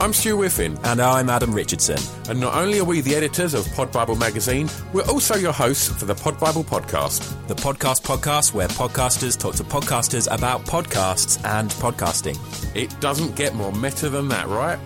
[0.00, 1.98] I'm Stu Whiffin, And I'm Adam Richardson.
[2.30, 5.88] and not only are we the editors of Pod Bible magazine, we're also your hosts
[5.88, 7.20] for the Pod Bible podcast.
[7.48, 12.38] The podcast podcast where podcasters talk to podcasters about podcasts and podcasting.
[12.76, 14.78] It doesn't get more meta than that, right?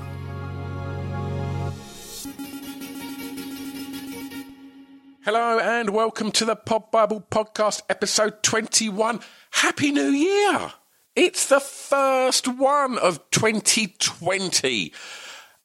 [5.24, 9.20] Hello and welcome to the Pod Bible Podcast, episode 21.
[9.50, 10.72] Happy New Year!
[11.14, 14.92] It's the first one of 2020.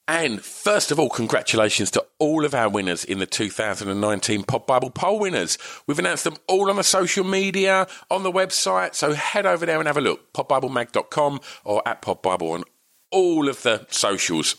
[0.06, 4.90] And first of all, congratulations to all of our winners in the 2019 Pod Bible
[4.90, 5.58] poll winners.
[5.88, 9.80] We've announced them all on the social media, on the website, so head over there
[9.80, 10.34] and have a look.
[10.34, 12.64] podbiblemag.com or at podbible on
[13.12, 14.56] all of the socials.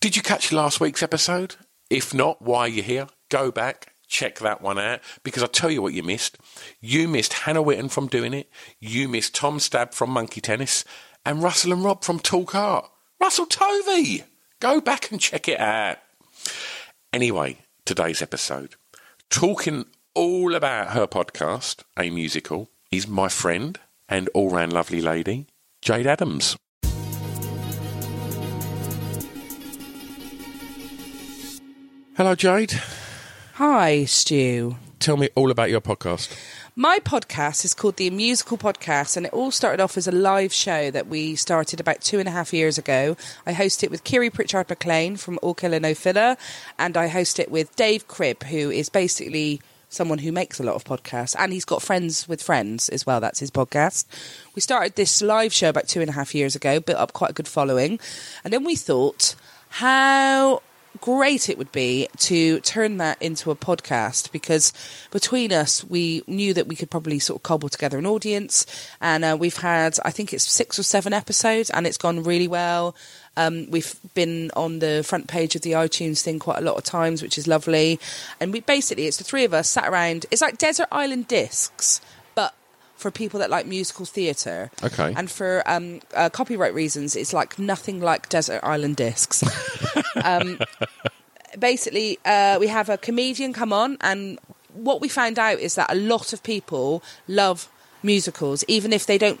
[0.00, 1.56] Did you catch last week's episode?
[1.90, 3.08] If not, why are you here?
[3.28, 6.38] Go back, check that one out because I'll tell you what you missed.
[6.80, 8.50] You missed Hannah Witton from Doing It,
[8.80, 10.84] you missed Tom Stab from Monkey Tennis,
[11.24, 12.90] and Russell and Rob from Talk Art.
[13.20, 14.24] Russell Tovey!
[14.60, 15.98] Go back and check it out.
[17.12, 18.74] Anyway, today's episode,
[19.30, 19.84] talking
[20.14, 23.78] all about her podcast, A Musical, is my friend
[24.08, 25.46] and all round lovely lady,
[25.82, 26.56] Jade Adams.
[32.16, 32.80] Hello, Jade.
[33.58, 34.76] Hi, Stu.
[35.00, 36.32] Tell me all about your podcast.
[36.76, 40.52] My podcast is called the Musical Podcast, and it all started off as a live
[40.52, 43.16] show that we started about two and a half years ago.
[43.46, 46.36] I host it with Kiri Pritchard McLean from All Killer No Filler,
[46.78, 50.76] and I host it with Dave Cribb, who is basically someone who makes a lot
[50.76, 53.18] of podcasts, and he's got Friends with Friends as well.
[53.18, 54.04] That's his podcast.
[54.54, 57.30] We started this live show about two and a half years ago, built up quite
[57.30, 57.98] a good following,
[58.44, 59.34] and then we thought,
[59.68, 60.62] how
[61.00, 64.72] great it would be to turn that into a podcast because
[65.10, 68.66] between us we knew that we could probably sort of cobble together an audience.
[69.00, 72.48] And uh, we've had i think it's six or seven episodes and it's gone really
[72.48, 72.94] well.
[73.36, 76.84] Um, we've been on the front page of the itunes thing quite a lot of
[76.84, 78.00] times which is lovely.
[78.40, 80.26] And we basically it's the three of us sat around.
[80.30, 82.00] It's like desert island discs
[82.34, 82.54] but
[82.96, 84.70] for people that like musical theatre.
[84.82, 85.14] Okay.
[85.16, 89.42] and for um, uh, copyright reasons it's like nothing like desert island discs
[91.58, 94.38] basically uh, we have a comedian come on and
[94.74, 97.70] what we found out is that a lot of people love
[98.02, 99.40] musicals even if they don't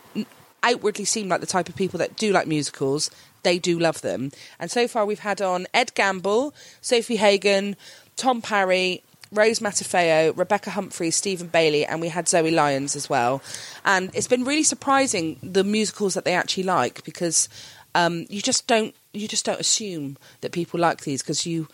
[0.62, 3.10] outwardly seem like the type of people that do like musicals
[3.44, 6.52] they do love them and so far we've had on ed gamble
[6.82, 7.76] sofie hagen
[8.16, 13.42] tom parry Rose Matafeo, Rebecca Humphries, Stephen Bailey, and we had Zoe Lyons as well.
[13.84, 17.48] And it's been really surprising the musicals that they actually like because
[17.94, 21.68] um, you just don't you just don't assume that people like these because you.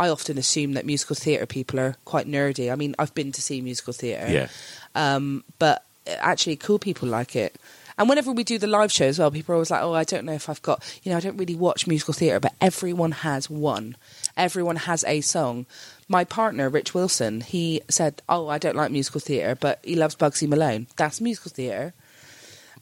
[0.00, 2.70] I often assume that musical theatre people are quite nerdy.
[2.72, 4.48] I mean, I've been to see musical theatre, Yeah.
[4.94, 7.56] um, but actually, cool people like it.
[7.96, 10.04] And whenever we do the live show as well, people are always like, "Oh, I
[10.04, 13.10] don't know if I've got, you know, I don't really watch musical theatre, but everyone
[13.10, 13.96] has one.
[14.36, 15.66] Everyone has a song."
[16.06, 20.14] My partner, Rich Wilson, he said, "Oh, I don't like musical theatre, but he loves
[20.14, 20.86] Bugsy Malone.
[20.96, 21.92] That's musical theatre."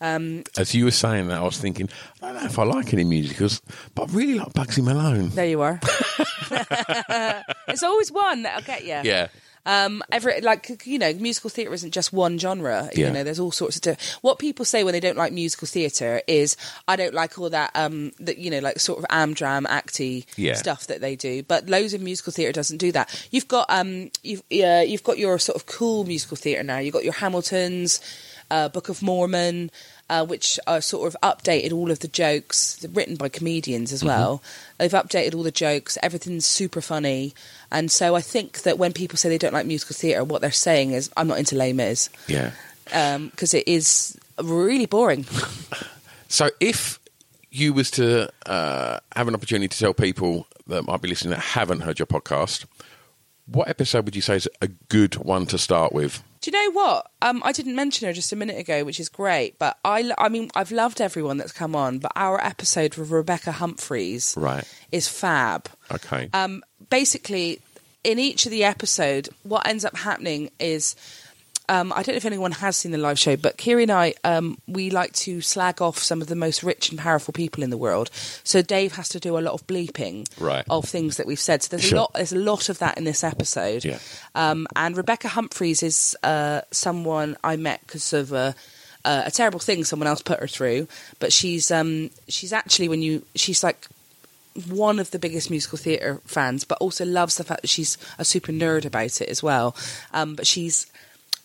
[0.01, 1.89] As you were saying that, I was thinking,
[2.23, 3.61] I don't know if I like any musicals,
[3.95, 5.31] but I really like Bugsy Malone.
[5.31, 5.81] There you are.
[7.69, 9.01] it's always one that'll get you.
[9.11, 9.29] Yeah.
[9.69, 12.89] Um, every like you know, musical theatre isn't just one genre.
[12.95, 13.09] Yeah.
[13.09, 13.83] You know, there's all sorts of.
[13.83, 16.57] Di- what people say when they don't like musical theatre is,
[16.87, 17.73] I don't like all that.
[17.75, 20.55] Um, that you know, like sort of amdram acty Yeah.
[20.55, 21.43] stuff that they do.
[21.43, 23.27] But loads of musical theatre doesn't do that.
[23.33, 26.79] You've got um, you've uh, you've got your sort of cool musical theatre now.
[26.79, 27.99] You've got your Hamiltons,
[28.51, 29.71] uh, Book of Mormon.
[30.09, 34.41] Uh, which are sort of updated all of the jokes written by comedians as well.
[34.79, 35.99] They've updated all the jokes.
[36.01, 37.35] Everything's super funny,
[37.73, 40.53] and so I think that when people say they don't like musical theatre, what they're
[40.53, 42.53] saying is, "I'm not into Les Mis," Yeah.
[42.85, 45.27] because it is really boring.
[46.29, 46.99] So if
[47.51, 51.41] you was to uh, have an opportunity to tell people that might be listening that
[51.41, 52.65] haven't heard your podcast,
[53.47, 56.23] what episode would you say is a good one to start with?
[56.47, 57.11] Do you know what?
[57.23, 59.59] Um, I didn't mention her just a minute ago, which is great.
[59.59, 61.99] But I, I mean, I've loved everyone that's come on.
[61.99, 64.63] But our episode with Rebecca Humphries Right.
[64.93, 65.69] is fab.
[65.93, 66.31] Okay.
[66.33, 67.59] Um, basically,
[68.05, 70.95] in each of the episode, what ends up happening is
[71.69, 74.15] um, I don't know if anyone has seen the live show, but Kiri and I,
[74.25, 77.71] um, we like to slag off some of the most rich and powerful people in
[77.71, 78.11] the world.
[78.45, 80.65] So Dave has to do a lot of bleeping Right.
[80.71, 81.63] of things that we've said.
[81.63, 81.99] So there's Sure.
[81.99, 82.13] a lot.
[82.15, 83.85] There's a lot of that in this episode.
[83.85, 83.99] Yeah.
[84.35, 88.55] Um, and Rebecca Humphries is uh, someone I met because of a,
[89.05, 90.89] a, a terrible thing someone else put her through.
[91.19, 93.87] But she's um, she's actually when you she's like
[94.71, 98.25] one of the biggest musical theatre fans, but also loves the fact that she's a
[98.25, 99.77] super nerd about it as well.
[100.15, 100.87] Um, but she's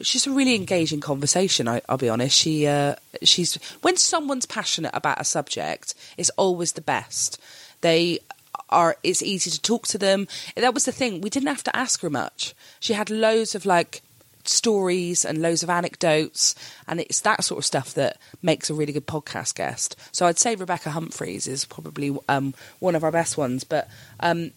[0.04, 1.68] she's a really engaging conversation.
[1.68, 2.38] I, I'll be honest.
[2.38, 7.40] She uh, she's when someone's passionate about a subject, it's always the best.
[7.82, 8.20] They
[8.70, 8.98] are.
[9.04, 10.28] It's easy to talk to them.
[10.56, 11.22] That was the thing.
[11.22, 12.54] We didn't have to ask her much.
[12.80, 14.02] She had loads of like
[14.44, 16.56] stories and loads of anecdotes,
[16.88, 19.96] and it's that sort of stuff that makes a really good podcast guest.
[20.12, 23.64] So I'd say Rebecca Humphries is probably um, one of our best ones.
[23.64, 23.88] But
[24.20, 24.52] um,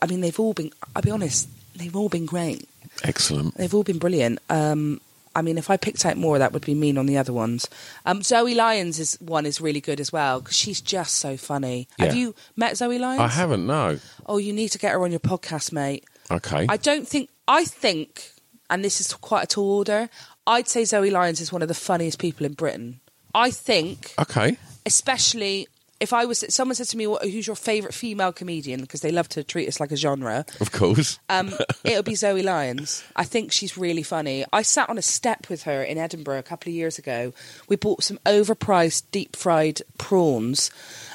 [0.00, 0.70] I mean, they've all been.
[0.94, 2.68] I'll be honest, they've all been great.
[3.04, 3.54] Excellent.
[3.54, 4.38] They've all been brilliant.
[4.48, 5.00] Um,
[5.34, 7.68] I mean, if I picked out more, that would be mean on the other ones.
[8.06, 11.88] Um, Zoe Lyons is one is really good as well because she's just so funny.
[11.98, 13.20] Have you met Zoe Lyons?
[13.20, 13.98] I haven't, no.
[14.24, 16.04] Oh, you need to get her on your podcast, mate.
[16.30, 16.66] Okay.
[16.68, 17.28] I don't think.
[17.46, 18.32] I think,
[18.70, 20.08] and this is quite a tall order.
[20.46, 23.00] I'd say Zoe Lyons is one of the funniest people in Britain.
[23.34, 24.56] I think, okay.
[24.86, 25.68] especially
[26.00, 29.10] if I was someone said to me, "What- "Who's your favourite female comedian?" Because they
[29.10, 30.44] love to treat us like a genre.
[30.60, 31.18] Of course.
[31.28, 31.54] Um,
[31.84, 33.02] it'll be Zoe Lyons.
[33.16, 34.44] I think she's really funny.
[34.52, 37.32] I sat on a step with her in Edinburgh a couple of years ago.
[37.68, 40.70] We bought some overpriced deep fried prawns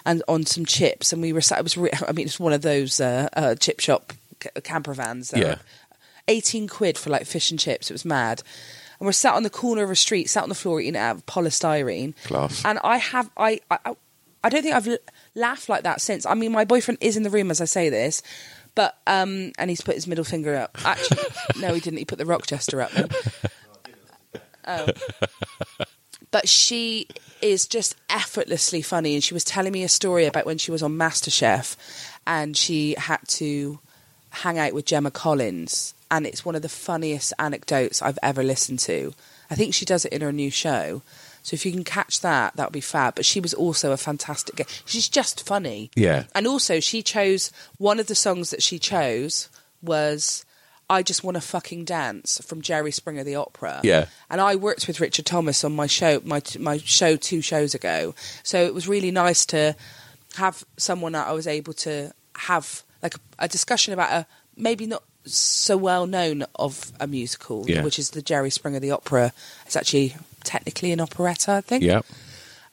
[0.05, 1.59] and on some chips, and we were sat.
[1.59, 4.93] It was, re- I mean, it's one of those uh, uh, chip shop c- camper
[4.93, 5.29] vans.
[5.29, 5.55] that Yeah.
[6.27, 7.89] eighteen quid for like fish and chips.
[7.89, 8.41] It was mad.
[8.99, 11.15] And we're sat on the corner of a street, sat on the floor eating out
[11.15, 12.13] of polystyrene.
[12.25, 12.63] Class.
[12.63, 13.95] And I have, I, I,
[14.43, 14.97] I don't think I've l-
[15.35, 16.25] laughed like that since.
[16.25, 18.21] I mean, my boyfriend is in the room as I say this,
[18.75, 20.77] but um, and he's put his middle finger up.
[20.85, 21.23] Actually,
[21.59, 21.99] no, he didn't.
[21.99, 22.91] He put the Rochester up.
[24.67, 24.88] Oh.
[26.31, 27.07] But she
[27.41, 30.81] is just effortlessly funny, and she was telling me a story about when she was
[30.81, 31.75] on MasterChef,
[32.25, 33.79] and she had to
[34.29, 38.79] hang out with Gemma Collins, and it's one of the funniest anecdotes I've ever listened
[38.79, 39.13] to.
[39.49, 41.01] I think she does it in her new show.
[41.43, 43.15] So if you can catch that, that would be fab.
[43.15, 44.55] But she was also a fantastic.
[44.55, 45.89] gu- She's just funny.
[45.95, 46.25] Yeah.
[46.35, 49.49] And also, she chose one of the songs that she chose
[49.81, 50.45] was
[50.89, 53.81] "I Just Want to Fucking Dance" from Jerry Springer the Opera.
[53.83, 54.05] Yeah.
[54.29, 58.13] And I worked with Richard Thomas on my show, my my show two shows ago.
[58.43, 59.75] So it was really nice to
[60.35, 64.85] have someone that I was able to have like a, a discussion about a maybe
[64.85, 67.83] not so well known of a musical, Yeah.
[67.83, 69.33] which is the Jerry Springer the Opera.
[69.65, 72.01] It's actually technically an operetta, I think Yeah.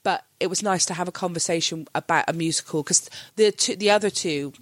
[0.03, 3.89] but it was nice to have a conversation about a musical because the two, the
[3.91, 4.53] other two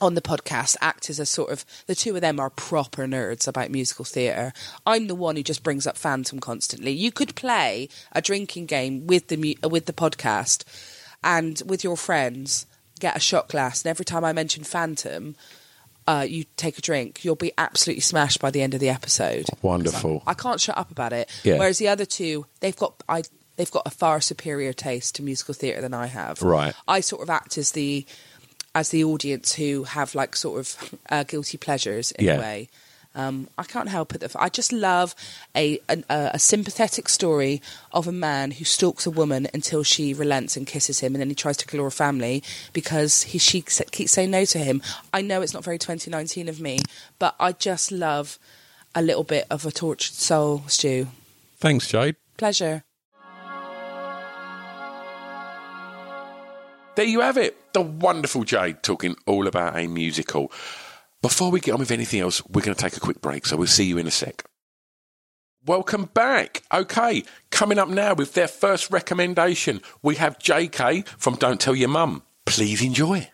[0.00, 3.46] on the podcast act as a sort of the two of them are proper nerds
[3.46, 4.52] about musical theatre.
[4.86, 6.90] I'm the one who just brings up Phantom constantly.
[6.92, 10.64] You could play a drinking game with the mu- with the podcast
[11.22, 12.66] and with your friends,
[12.98, 15.36] get a shot glass, and every time I mention Phantom.
[16.06, 19.46] Uh, you take a drink, you'll be absolutely smashed by the end of the episode.
[19.62, 20.22] Wonderful.
[20.26, 21.30] I can't shut up about it.
[21.44, 21.58] Yeah.
[21.58, 23.22] Whereas the other two, they've got I
[23.56, 26.42] they've got a far superior taste to musical theatre than I have.
[26.42, 26.74] Right.
[26.86, 28.04] I sort of act as the
[28.74, 32.34] as the audience who have like sort of uh, guilty pleasures in Yeah.
[32.36, 32.68] a way.
[33.14, 34.24] Um, I can't help it.
[34.36, 35.14] I just love
[35.54, 37.62] a, a a sympathetic story
[37.92, 41.28] of a man who stalks a woman until she relents and kisses him, and then
[41.28, 44.82] he tries to kill her family because he she keeps saying no to him.
[45.12, 46.80] I know it's not very 2019 of me,
[47.18, 48.38] but I just love
[48.94, 51.08] a little bit of a tortured soul, Stu.
[51.58, 52.16] Thanks, Jade.
[52.36, 52.84] Pleasure.
[56.96, 57.72] There you have it.
[57.72, 60.52] The wonderful Jade talking all about a musical.
[61.24, 63.56] Before we get on with anything else, we're going to take a quick break, so
[63.56, 64.44] we'll see you in a sec.
[65.64, 66.62] Welcome back.
[66.70, 71.88] Okay, coming up now with their first recommendation, we have JK from Don't Tell Your
[71.88, 72.24] Mum.
[72.44, 73.30] Please enjoy.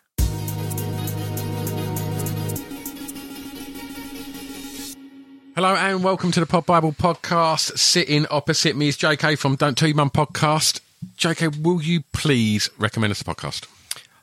[5.57, 7.77] Hello and welcome to the Pod Bible Podcast.
[7.77, 10.79] Sitting opposite me is JK from Don't Tell Your Mum podcast.
[11.19, 13.67] JK, will you please recommend us a podcast?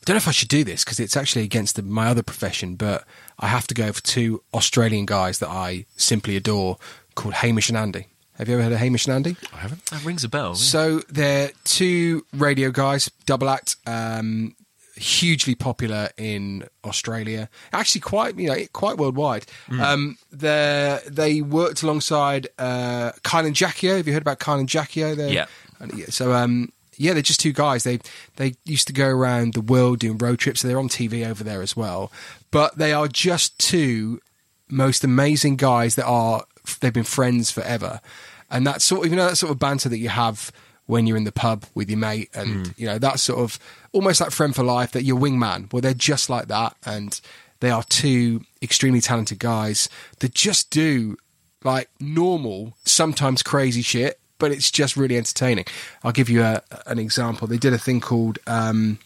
[0.08, 2.24] I don't know if I should do this because it's actually against the, my other
[2.24, 3.04] profession, but
[3.40, 6.78] I have to go for two Australian guys that I simply adore
[7.16, 8.08] called Hamish and Andy.
[8.38, 9.36] Have you ever heard of Hamish and Andy?
[9.52, 9.86] I haven't.
[9.88, 10.56] That rings a bell.
[10.56, 14.56] So they're two radio guys, double act, um,
[14.96, 17.50] hugely popular in Australia.
[17.74, 19.46] Actually, quite you know quite worldwide.
[19.70, 23.98] Um, they they worked alongside uh, Kyle and Jackie O.
[23.98, 25.16] Have you heard about Kyle and Jackie O?
[25.16, 25.48] They're- Yeah.
[25.82, 27.84] and, yeah, So um, yeah, they're just two guys.
[27.84, 28.00] They
[28.36, 30.62] they used to go around the world doing road trips.
[30.62, 32.12] So they're on TV over there as well.
[32.52, 34.22] But they are just two
[34.70, 36.44] most amazing guys that are
[36.82, 38.02] they've been friends forever,
[38.50, 40.52] and that sort of you know that sort of banter that you have
[40.86, 42.72] when you're in the pub with your mate, and hmm.
[42.78, 43.60] you know that sort of
[43.92, 45.72] almost like friend for life that your wingman.
[45.72, 47.20] Well, they're just like that, and
[47.60, 49.90] they are two extremely talented guys
[50.20, 51.18] that just do
[51.64, 55.66] like normal, sometimes crazy shit, but it's just really entertaining.
[56.04, 57.48] I'll give you a, an example.
[57.48, 58.40] They did a thing called.
[58.48, 59.00] Um,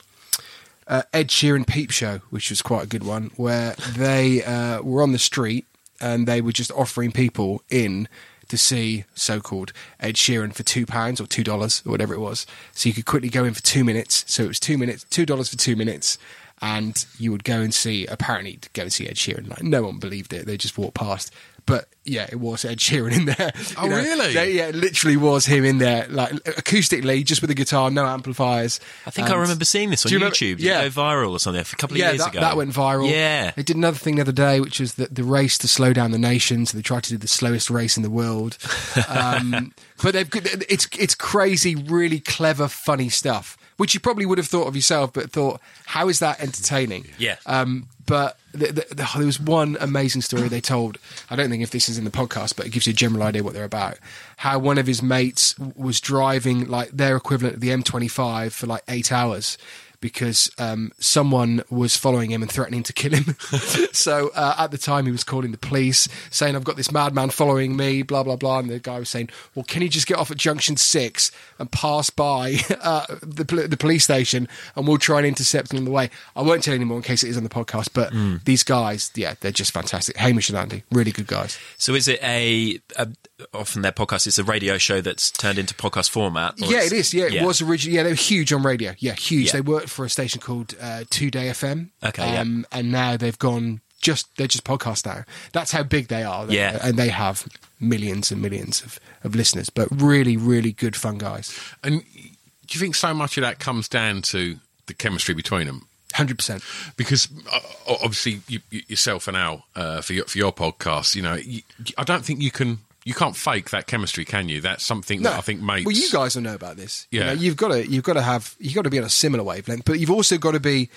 [0.88, 5.02] uh, Ed Sheeran Peep Show, which was quite a good one, where they uh, were
[5.02, 5.66] on the street
[6.02, 8.10] and they were just offering people in
[8.50, 9.72] to see so-called
[10.02, 12.46] Ed Sheeran for two pounds or two dollars or whatever it was.
[12.74, 14.26] So you could quickly go in for two minutes.
[14.28, 16.18] So it was two minutes, two dollars for two minutes,
[16.62, 18.06] and you would go and see.
[18.08, 19.50] Apparently, go and see Ed Sheeran.
[19.50, 21.34] Like no one believed it; they just walked past.
[21.72, 23.52] But yeah, it was Ed Sheeran in there.
[23.78, 24.34] Oh, really?
[24.34, 28.06] They- yeah, it literally was him in there, like acoustically, just with a guitar, no
[28.06, 28.80] amplifiers.
[29.06, 30.58] I think I remember seeing this on Do you remember- YouTube.
[30.58, 30.82] Did yeah.
[30.82, 32.40] it go viral or something a couple of yeah, years that, ago.
[32.42, 33.10] that went viral.
[33.10, 33.52] Yeah.
[33.56, 36.12] They did another thing the other day, which was the, the race to slow down
[36.12, 36.66] the nation.
[36.66, 38.58] So they tried to do the slowest race in the world.
[39.08, 39.74] Um,
[40.04, 40.30] but they've
[40.70, 45.14] it's it's crazy, really clever, funny stuff, which you probably would have thought of yourself,
[45.14, 47.08] but thought, how is that entertaining?
[47.18, 47.36] Yeah.
[47.46, 50.98] Um, but the, the, the, there was one amazing story they told.
[51.30, 53.24] I don't think if this is in the podcast, but it gives you a general
[53.24, 54.00] idea what they're about.
[54.36, 58.84] How one of his mates was driving like their equivalent of the M25 for like
[58.90, 59.58] eight hours
[60.02, 63.36] because um, someone was following him and threatening to kill him.
[63.94, 67.30] so uh, at the time, he was calling the police, saying, "I've got this madman
[67.30, 68.60] following me." Blah blah blah.
[68.60, 71.72] And the guy was saying, "Well, can you just get off at junction six and
[71.72, 75.92] pass by uh, the the police station, and we'll try and intercept him on the
[75.92, 77.90] way." I won't tell you anymore in case it is on the podcast.
[77.94, 78.12] But
[78.44, 80.18] these guys, yeah, they're just fantastic.
[80.18, 81.58] Hamish and Andy, really good guys.
[81.78, 83.08] So is it a, a
[83.54, 84.28] often their podcast?
[84.28, 86.54] It's a radio show that's turned into podcast format.
[86.58, 87.14] Yeah, it's- it is.
[87.14, 87.96] Yeah, it was originally.
[87.98, 88.94] Yeah, they were huge on radio.
[89.00, 89.48] Yeah, huge.
[89.48, 89.54] Yeah.
[89.54, 91.90] They worked for a station called uh, 2Day FM.
[92.04, 92.42] Okay, yeah.
[92.42, 95.24] um, and now they've gone just they're just podcast now.
[95.54, 96.46] That's how big they are.
[96.48, 96.80] They- Yeah.
[96.82, 97.48] and they have
[97.80, 99.70] millions and millions of, of listeners.
[99.70, 101.58] But really, really good fun guys.
[101.84, 104.58] And do you think so much of that comes down to
[104.88, 105.88] the chemistry between them?
[106.14, 106.62] Hundred percent.
[106.98, 111.22] Because uh, obviously, you, you, yourself and Al uh, for your for your podcast, you
[111.22, 111.62] know, you,
[111.98, 114.62] I don't think you can you can't fake that chemistry, can you?
[114.62, 115.86] That's something that I think makes.
[115.86, 117.08] Well, you guys will know about this.
[117.12, 117.26] You Yeah.
[117.28, 119.44] know, you've got to you've got to have you've got to be on a similar
[119.44, 120.90] wavelength, but you've also got to be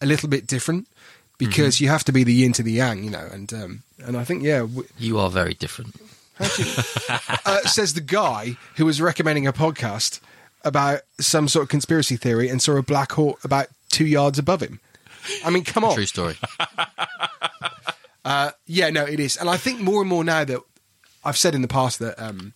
[0.00, 0.86] a little bit different
[1.38, 1.84] because Mm-hmm.
[1.84, 3.04] you have to be the yin to the yang.
[3.04, 4.60] You know, and um, and I think yeah.
[4.60, 5.94] W- You are very different.
[6.40, 10.20] uh, says the guy who was recommending a podcast
[10.64, 14.62] about some sort of conspiracy theory and saw a black hawk about two yards above
[14.62, 14.80] him.
[15.44, 15.94] I mean, come on.
[15.94, 16.36] True story.
[18.66, 20.60] Yeah, no, it is, and I think more and more now that
[21.24, 22.52] I've said in the past that um,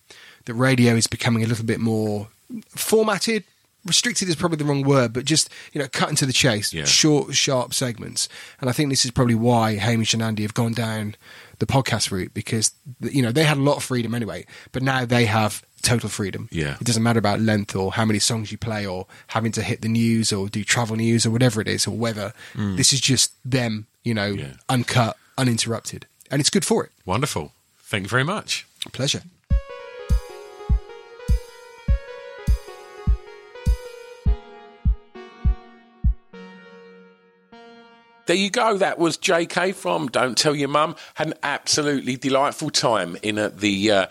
[0.46, 2.28] that radio is becoming a little bit more
[2.70, 3.44] formatted.
[3.86, 6.86] Restricted is probably the wrong word, but just you know, cutting to the chase, Yeah.
[6.86, 8.30] short, sharp segments.
[8.58, 11.16] And I think this is probably why Hamish and Andy have gone down
[11.58, 15.04] the podcast route because you know they had a lot of freedom anyway, but now
[15.04, 16.48] they have total freedom.
[16.50, 16.76] Yeah.
[16.80, 19.82] it doesn't matter about length or how many songs you play or having to hit
[19.82, 22.32] the news or do travel news or whatever it is or weather.
[22.54, 24.54] This is just them, you know, Yeah.
[24.70, 26.92] uncut, uninterrupted, and it's good for it.
[27.04, 27.52] Wonderful.
[27.94, 28.66] Thank you very much.
[28.90, 29.22] Pleasure.
[38.26, 38.78] There you go.
[38.78, 40.96] That was JK from Don't Tell Your Mum.
[41.14, 44.06] Had an absolutely delightful time in uh, the uh,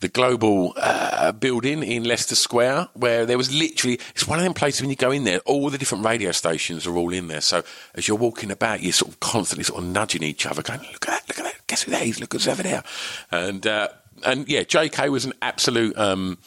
[0.00, 4.54] the global uh, building in Leicester Square, where there was literally it's one of them
[4.54, 7.42] places when you go in there, all the different radio stations are all in there.
[7.42, 7.64] So
[7.96, 11.06] as you're walking about, you're sort of constantly sort of nudging each other, going, "Look
[11.06, 11.22] at that!
[11.28, 11.55] Look at that!
[11.66, 12.20] Guess who that is?
[12.20, 12.82] Look who's over there!"
[13.30, 13.88] And uh,
[14.24, 16.38] and yeah, JK was an absolute um,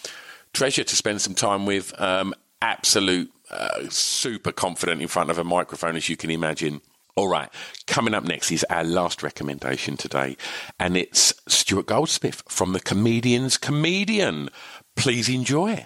[0.53, 1.99] treasure to spend some time with.
[1.99, 6.81] Um, absolute uh, super confident in front of a microphone, as you can imagine.
[7.15, 7.49] All right,
[7.87, 10.37] coming up next is our last recommendation today,
[10.79, 14.49] and it's Stuart Goldsmith from The Comedian's Comedian.
[14.95, 15.85] Please enjoy.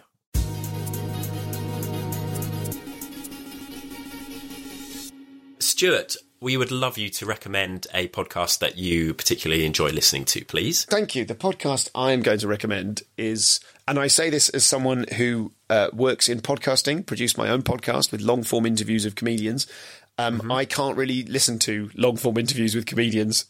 [5.59, 10.43] Stuart, we would love you to recommend a podcast that you particularly enjoy listening to,
[10.43, 10.83] please.
[10.83, 11.23] Thank you.
[11.23, 15.87] The podcast I'm going to recommend is, and I say this as someone who uh,
[15.93, 19.67] works in podcasting, produced my own podcast with long form interviews of comedians.
[20.17, 23.45] Um, I can't really listen to long form interviews with comedians.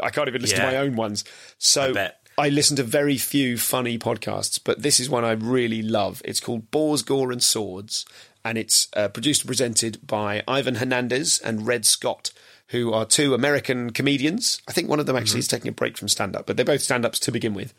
[0.00, 0.66] I can't even listen Yeah.
[0.70, 1.24] to my own ones.
[1.58, 2.12] So I.
[2.38, 6.20] I listen to very few funny podcasts, but this is one I really love.
[6.22, 8.04] It's called Boars, Gore and Swords,
[8.46, 12.30] and it's uh, produced and presented by Ivan Hernandez and Red Scott,
[12.68, 14.62] who are two American comedians.
[14.68, 16.64] I think one of them actually is taking a break from stand up, but they're
[16.64, 17.74] both stand ups to begin with.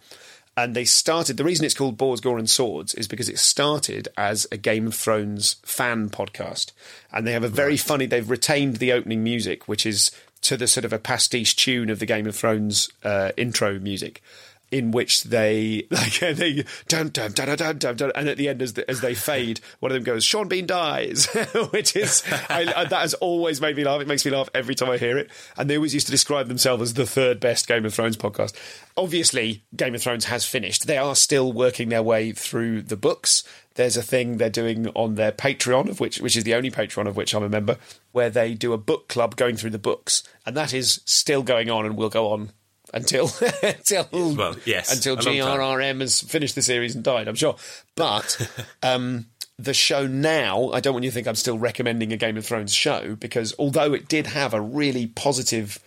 [0.57, 4.09] And they started, the reason it's called Boars, Gore and Swords is because it started
[4.17, 6.73] as a Game of Thrones fan podcast.
[7.13, 10.67] And they have a very funny, they've retained the opening music, which is to the
[10.67, 14.21] sort of a pastiche tune of the Game of Thrones uh, intro music.
[14.69, 18.61] In which they like they dun dun dun dun dun dun, and at the end
[18.61, 21.25] as the, as they fade, one of them goes, "Sean Bean dies,"
[21.71, 24.01] which is I, I, that has always made me laugh.
[24.01, 25.29] It makes me laugh every time I hear it.
[25.57, 28.55] And they always used to describe themselves as the third best Game of Thrones podcast.
[28.97, 30.85] Obviously, Game of Thrones has finished.
[30.85, 33.43] They are still working their way through the books.
[33.75, 37.07] There's a thing they're doing on their Patreon, of which which is the only Patreon
[37.07, 37.77] of which I'm a member,
[38.11, 41.69] where they do a book club going through the books, and that is still going
[41.69, 42.51] on and will go on
[42.93, 43.29] until
[43.63, 45.59] until Well, yes, until a long time.
[45.59, 47.27] GRRM has finished the series and died.
[47.27, 47.55] I'm sure,
[47.95, 48.49] but
[48.83, 49.25] um,
[49.59, 52.45] the show now, I don't want you to think I'm still recommending a Game of
[52.45, 55.79] Thrones show because although it did have a really positive,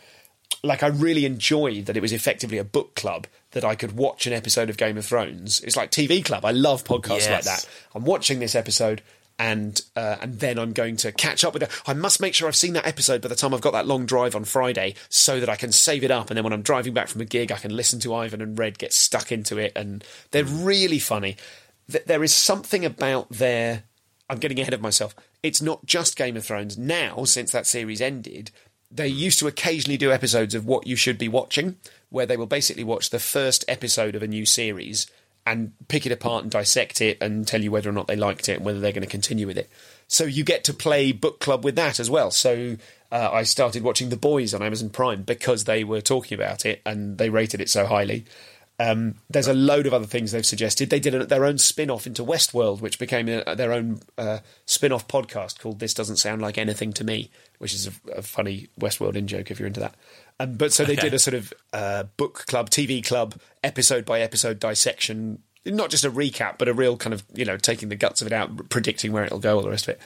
[0.62, 4.26] like I really enjoyed that it was effectively a book club that I could watch
[4.26, 5.60] an episode of Game of Thrones.
[5.60, 6.44] It's like TV club.
[6.44, 7.68] I love podcasts like that.
[7.94, 9.02] I'm watching this episode.
[9.42, 11.70] And uh, and then I'm going to catch up with it.
[11.86, 14.04] I must make sure I've seen that episode by the time I've got that long
[14.04, 16.28] drive on Friday, so that I can save it up.
[16.28, 18.58] And then when I'm driving back from a gig, I can listen to Ivan and
[18.58, 19.72] Red get stuck into it.
[19.74, 21.38] And they're really funny.
[21.90, 23.84] Th- There is something about their.
[24.28, 25.14] I'm getting ahead of myself.
[25.42, 28.50] It's not just Game of Thrones now, since that series ended.
[28.90, 31.76] They used to occasionally do episodes of what you should be watching,
[32.10, 35.06] where they will basically watch the first episode of a new series
[35.46, 38.48] and pick it apart and dissect it and tell you whether or not they liked
[38.48, 39.70] it and whether they're going to continue with it.
[40.06, 42.30] So you get to play book club with that as well.
[42.30, 42.76] So
[43.12, 46.82] uh, I started watching The Boys on Amazon Prime because they were talking about it
[46.84, 48.24] and they rated it so highly.
[48.80, 50.88] Um, there's a load of other things they've suggested.
[50.88, 54.38] They did a, their own spin off into Westworld, which became a, their own uh,
[54.64, 58.22] spin off podcast called This Doesn't Sound Like Anything to Me, which is a, a
[58.22, 59.94] funny Westworld in joke if you're into that.
[60.40, 61.02] Um, but so they Okay.
[61.02, 66.04] did a sort of uh, book club, TV club, episode by episode dissection, not just
[66.04, 68.70] a recap, but a real kind of, you know, taking the guts of it out,
[68.70, 70.00] predicting where it'll go, all the rest of it.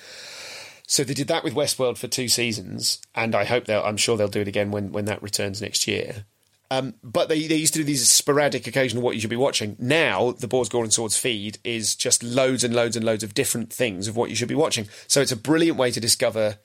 [0.87, 3.83] So they did that with Westworld for two seasons, and I hope they'll.
[3.83, 6.27] I'm sure they'll do it again when when that returns next year.
[6.71, 9.77] Um, but they, they used to do these sporadic, occasional what you should be watching.
[9.79, 13.33] Now the Boars, Gore and Swords feed is just loads and loads and loads of
[13.35, 14.89] different things of what you should be watching.
[15.07, 16.59] So it's a brilliant way to discover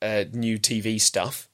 [0.00, 1.48] uh, new TV stuff,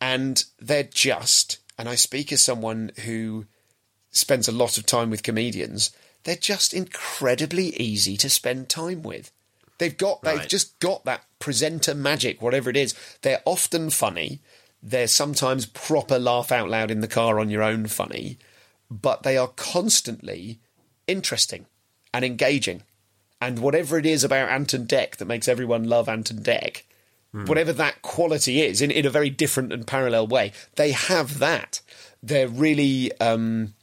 [0.00, 1.58] and they're just.
[1.78, 3.46] And I speak as someone who
[4.10, 5.90] spends a lot of time with comedians.
[6.24, 9.30] They're just incredibly easy to spend time with.
[9.78, 12.94] They've got they've just got that presenter magic, whatever it is.
[13.22, 14.40] They're often funny.
[14.82, 18.38] They're sometimes proper laugh out loud in the car on your own funny,
[18.90, 20.60] but they are constantly
[21.06, 21.66] interesting
[22.14, 22.82] and engaging.
[23.40, 26.82] And whatever it is about Ant and Dec that makes everyone love Ant and Dec,
[27.44, 31.80] whatever that quality is, in, in a very different and parallel way, they have that.
[32.22, 33.74] They're really, um,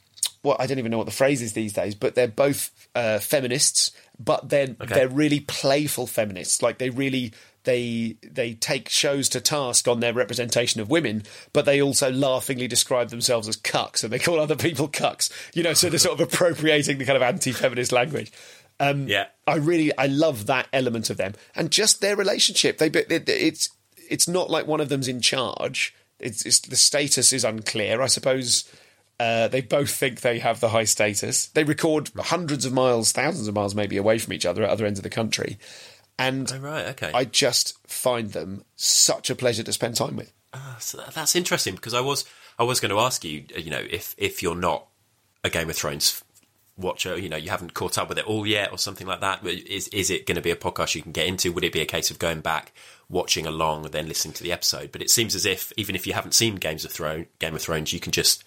[0.42, 3.18] well, I don't even know what the phrase is these days, but they're both uh,
[3.18, 6.62] feminists, but they're they're really playful feminists.
[6.62, 7.32] Like they really
[7.64, 12.68] they they take shows to task on their representation of women, but they also laughingly
[12.68, 15.30] describe themselves as cucks, and they call other people cucks.
[15.54, 18.30] You know, so they're sort of appropriating the kind of anti-feminist language.
[18.80, 19.26] Um, Yeah.
[19.46, 22.78] I really I love that element of them and just their relationship.
[22.78, 23.68] They it, it's
[24.10, 25.94] it's not like one of them's in charge.
[26.18, 28.00] It's, it's the status is unclear.
[28.00, 28.64] I suppose
[29.20, 31.46] uh, they both think they have the high status.
[31.48, 34.86] They record hundreds of miles, thousands of miles maybe away from each other at other
[34.86, 35.58] ends of the country,
[36.18, 37.10] and Oh, right, okay.
[37.14, 40.32] I just find them such a pleasure to spend time with.
[40.78, 42.24] So that's interesting because I was
[42.58, 44.86] I was going to ask you, uh, you know, if if you're not
[45.42, 46.22] a Game of Thrones
[46.76, 49.44] watcher, you know, you haven't caught up with it all yet or something like that.
[49.46, 51.52] Is is it going to be a podcast you can get into?
[51.52, 52.72] Would it be a case of going back,
[53.08, 54.92] watching along, and then listening to the episode?
[54.92, 57.62] But it seems as if even if you haven't seen Games of Thrones, Game of
[57.62, 58.44] Thrones, you can just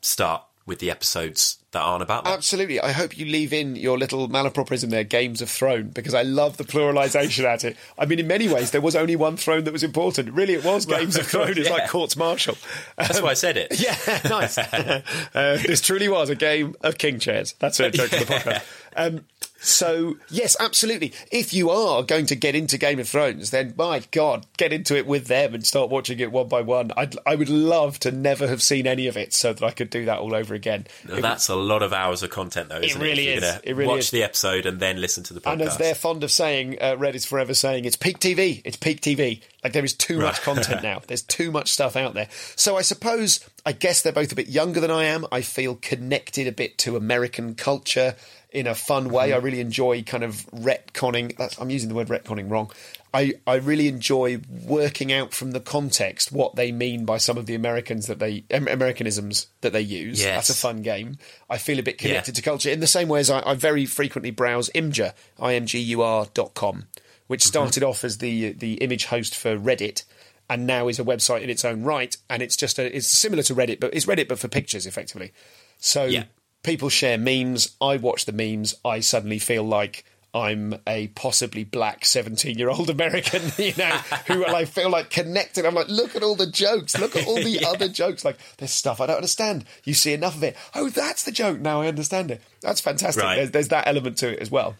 [0.00, 2.34] start with the episodes that aren't about that.
[2.34, 2.78] Absolutely.
[2.80, 6.56] I hope you leave in your little malapropism there, Games of Throne, because I love
[6.56, 7.76] the pluralisation at it.
[7.98, 10.32] I mean, in many ways, there was only one throne that was important.
[10.34, 11.50] Really, it was Games of Throne.
[11.56, 11.74] It's Yeah.
[11.74, 12.56] like courts martial.
[12.96, 13.68] That's why I said it.
[13.80, 14.58] Yeah, nice.
[14.58, 15.02] uh,
[15.34, 17.54] this truly was a game of king chairs.
[17.58, 18.62] That's a joke for the podcast.
[18.96, 19.24] Um,
[19.62, 21.12] so, yes, absolutely.
[21.30, 24.96] If you are going to get into Game of Thrones, then my God, get into
[24.96, 26.90] it with them and start watching it one by one.
[26.96, 29.88] I'd, I would love to never have seen any of it so that I could
[29.88, 30.88] do that all over again.
[31.04, 32.80] That's a lot of hours of content, though.
[32.80, 33.04] Isn't it?
[33.04, 33.60] really If is.
[33.62, 34.10] It really watch is.
[34.10, 35.52] the episode and then listen to the podcast.
[35.52, 38.62] And as they're fond of saying, uh, Red is forever saying, it's peak TV.
[38.64, 39.42] It's peak TV.
[39.62, 41.02] Like there is too much content now.
[41.06, 42.26] There's too much stuff out there.
[42.56, 45.24] So I suppose, I guess they're both a bit younger than I am.
[45.30, 48.16] I feel connected a bit to American culture
[48.52, 49.26] in a fun way.
[49.28, 49.34] Mm-hmm.
[49.34, 51.36] I really enjoy kind of retconning.
[51.36, 52.70] That's, I'm using the word retconning wrong.
[53.14, 57.44] I, I really enjoy working out from the context what they mean by some of
[57.46, 60.20] the Americans that they Americanisms that they use.
[60.20, 60.48] Yes.
[60.48, 61.18] That's a fun game.
[61.50, 62.08] I feel a bit Yeah.
[62.08, 66.28] connected to culture in the same way as I, I very frequently browse Imgur, I-M-G-U-R
[66.32, 66.84] dot com,
[67.26, 70.04] which started off as the the image host for Reddit
[70.48, 72.16] and now is a website in its own right.
[72.30, 75.32] And it's just a, it's similar to Reddit, but it's Reddit but for pictures, effectively.
[75.78, 76.24] So Yeah.
[76.62, 77.76] People share memes.
[77.80, 78.74] I watch the memes.
[78.84, 83.96] I suddenly feel like I'm a possibly black 17 year old American, you know,
[84.26, 85.66] who I feel like connected.
[85.66, 86.98] I'm like, look at all the jokes.
[86.98, 88.24] Look at all the other jokes.
[88.24, 89.64] Like, there's stuff I don't understand.
[89.84, 90.56] You see enough of it.
[90.74, 91.60] Oh, that's the joke.
[91.60, 92.40] Now I understand it.
[92.60, 93.22] That's fantastic.
[93.22, 93.36] Right.
[93.36, 94.76] There's, there's that element to it as well.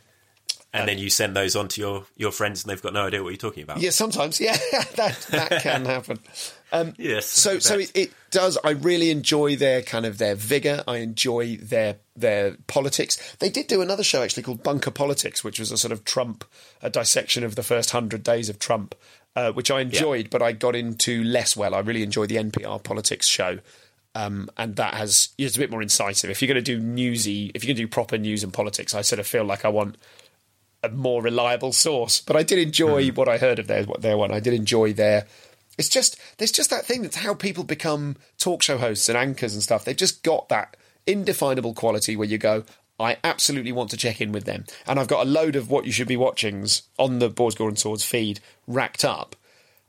[0.72, 3.22] And then you send those on to your, your friends, and they've got no idea
[3.22, 3.80] what you're talking about.
[3.80, 4.40] Yeah, sometimes.
[4.40, 4.56] Yeah,
[4.96, 6.18] that that can happen.
[6.96, 7.26] Yes.
[7.26, 8.58] So so it, it does.
[8.64, 10.82] I really enjoy their kind of their vigor.
[10.88, 13.36] I enjoy their their politics.
[13.36, 16.44] They did do another show actually called Bunker Politics, which was a sort of Trump
[16.82, 18.94] a dissection of the first hundred days of Trump,
[19.36, 21.74] uh, which I enjoyed, but I got into less well.
[21.74, 23.58] I really enjoyed the NPR politics show.
[24.14, 26.28] Um, and that has it's a bit more incisive.
[26.28, 28.94] If you're going to do newsy, if you're going to do proper news and politics,
[28.94, 29.96] I sort of feel like I want
[30.82, 32.20] a more reliable source.
[32.20, 33.14] But I did enjoy hmm.
[33.14, 34.32] what I heard of their their one.
[34.32, 35.26] I did enjoy their.
[35.78, 39.54] It's just there's just that thing that's how people become talk show hosts and anchors
[39.54, 39.84] and stuff.
[39.84, 42.64] They've just got that indefinable quality where you go.
[43.00, 45.86] I absolutely want to check in with them, and I've got a load of what
[45.86, 49.34] you should be watchings on the Boars, Gore and Swords feed racked up.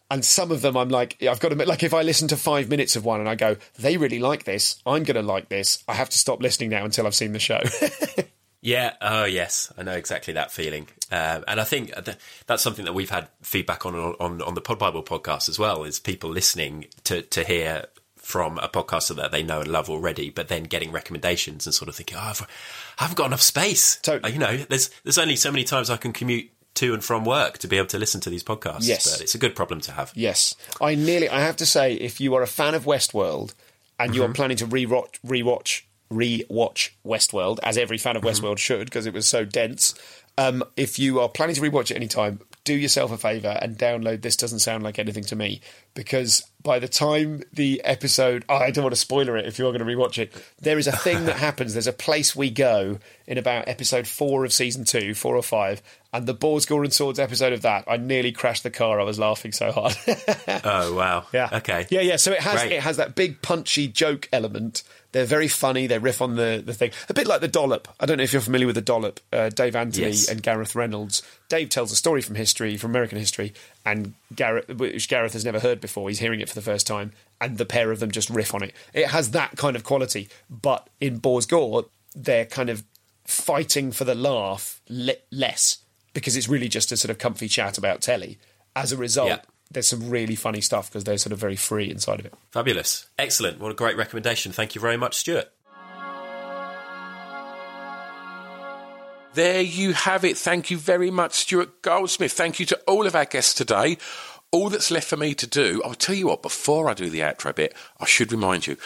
[0.10, 2.38] And some of them, I'm like, I've got to admit, like if I listen to
[2.38, 5.49] five minutes of one and I go, they really like this, I'm going to like
[5.49, 5.84] this.
[5.88, 7.62] I have to stop listening now until I've seen the show.
[8.63, 8.93] Yeah.
[9.02, 9.71] Oh, yes.
[9.78, 10.88] I know exactly that feeling.
[11.12, 14.62] Uh, and I think th- that's something that we've had feedback on on on the
[14.62, 15.84] Pod Bible podcast as well.
[15.84, 20.30] Is people listening to to hear from a podcaster that they know and love already,
[20.30, 22.41] but then getting recommendations and sort of thinking, oh, I've,
[22.97, 23.97] I haven't got enough space.
[23.97, 24.32] Totally.
[24.32, 27.58] You know, there's there's only so many times I can commute to and from work
[27.60, 28.88] to be able to listen to these podcasts.
[28.88, 29.12] Yes.
[29.12, 30.13] But it's a good problem to have.
[30.15, 31.28] Yes, I nearly.
[31.28, 33.54] I have to say, if you are a fan of Westworld
[33.99, 35.82] and you are planning to rewatch, rewatch,
[36.13, 39.95] rewatch Westworld, as every fan of Westworld should, because it was so dense.
[40.38, 44.21] Um, if you are planning to rewatch it anytime, do yourself a favour and download
[44.21, 45.62] This Doesn't Sound Like Anything to Me,
[45.93, 49.71] because by the time the episode, oh, I don't want to spoiler it if you're
[49.71, 51.73] going to rewatch it, there is a thing that happens.
[51.73, 55.82] There's a place we go in about episode four of season two, four or five,
[56.13, 58.99] and the Boars, Gore and Swords episode of that, I nearly crashed the car.
[59.02, 59.95] I was laughing so hard.
[60.65, 61.26] Oh wow.
[61.34, 61.49] Yeah.
[61.54, 61.88] Okay.
[61.89, 62.15] Yeah, yeah.
[62.17, 62.73] So it has Great.
[62.73, 64.84] it has that big punchy joke element.
[65.12, 65.86] They're very funny.
[65.88, 66.91] They riff on the, the thing.
[67.10, 67.88] A bit like the dollop.
[67.99, 69.19] I don't know if you're familiar with the dollop.
[69.32, 70.28] Uh, Dave Anthony Yes.
[70.28, 71.21] and Gareth Reynolds.
[71.49, 73.54] Dave tells a story from history, from American history,
[73.86, 76.10] and Gareth, which Gareth has never heard before.
[76.10, 78.63] He's hearing it for the first time, and the pair of them just riff on
[78.63, 78.73] it.
[78.93, 80.30] It has that kind of quality.
[80.49, 82.84] But in Boar's Gore, they're kind of
[83.26, 85.78] fighting for the laugh le- less
[86.13, 88.38] because it's really just a sort of comfy chat about telly.
[88.76, 89.39] As a result, Yeah.
[89.71, 92.34] there's some really funny stuff because they're sort of very free inside of it.
[92.52, 93.08] Fabulous.
[93.19, 93.60] Excellent.
[93.60, 94.52] What a great recommendation.
[94.52, 95.49] Thank you very much, Stuart.
[99.34, 100.38] There you have it.
[100.38, 102.32] Thank you very much, Stuart Goldsmith.
[102.34, 103.97] Thank you to all of our guests today.
[104.52, 107.21] All that's left for me to do, I'll tell you what, before I do the
[107.21, 108.78] outro bit, I should remind you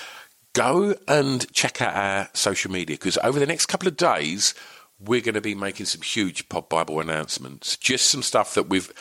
[0.53, 4.53] go and check out our social media because over the next couple of days,
[4.99, 7.77] we're going to be making some huge Pod Bible announcements.
[7.77, 8.91] Just some stuff that we've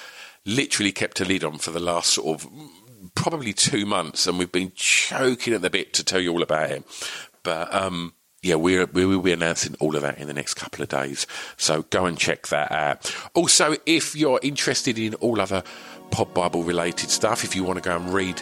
[0.44, 2.50] literally kept a lid on for the last sort of
[3.14, 6.70] probably two months, and we've been choking at the bit to tell you all about
[6.70, 6.84] it.
[7.42, 10.82] But um, yeah, we're, we will be announcing all of that in the next couple
[10.82, 11.26] of days.
[11.56, 13.14] So go and check that out.
[13.34, 15.62] Also, if you're interested in all other
[16.10, 18.40] Pod Bible related stuff, if you want to go and read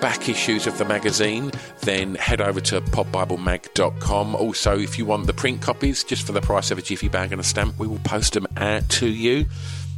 [0.00, 4.34] back issues of the magazine, then head over to podbiblemag.com.
[4.34, 7.32] Also, if you want the print copies, just for the price of a jiffy bag
[7.32, 9.46] and a stamp, we will post them out to you.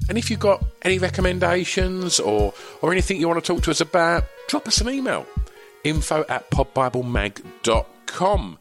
[0.08, 3.80] And if you've got any recommendations or, or anything you want to talk to us
[3.80, 5.26] about, drop us an email.
[5.84, 8.58] Info at podbiblemag.com.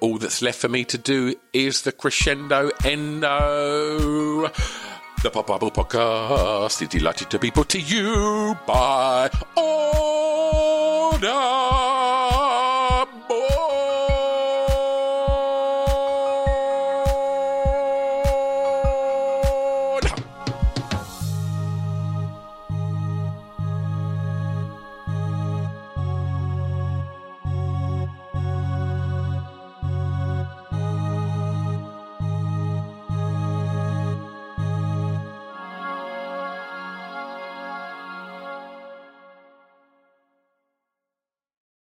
[0.00, 4.50] All that's left for me to do is the crescendo endo.
[5.22, 9.28] The Pod Bible Podcast is delighted to be put to you by
[11.22, 11.59] Order.